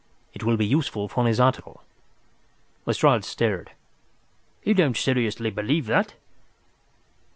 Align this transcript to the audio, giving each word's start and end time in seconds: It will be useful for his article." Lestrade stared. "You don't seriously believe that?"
It 0.33 0.41
will 0.43 0.57
be 0.57 0.65
useful 0.65 1.07
for 1.07 1.27
his 1.27 1.39
article." 1.39 1.83
Lestrade 2.87 3.23
stared. 3.23 3.73
"You 4.63 4.73
don't 4.73 4.97
seriously 4.97 5.51
believe 5.51 5.85
that?" 5.85 6.15